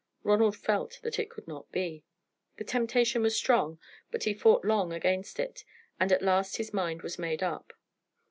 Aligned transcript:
Ronald 0.23 0.57
felt 0.57 0.99
that 1.03 1.19
it 1.19 1.29
could 1.29 1.47
not 1.47 1.71
be. 1.71 2.03
The 2.57 2.63
temptation 2.63 3.21
was 3.21 3.37
strong, 3.37 3.77
but 4.09 4.23
he 4.23 4.33
fought 4.33 4.65
long 4.65 4.91
against 4.91 5.39
it, 5.39 5.63
and 5.99 6.11
at 6.11 6.23
last 6.23 6.57
his 6.57 6.73
mind 6.73 7.03
was 7.03 7.19
made 7.19 7.43
up. 7.43 7.71